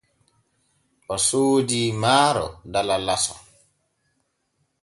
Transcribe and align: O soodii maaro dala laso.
O 1.13 1.15
soodii 1.27 1.85
maaro 2.01 2.45
dala 2.73 2.95
laso. 3.07 3.35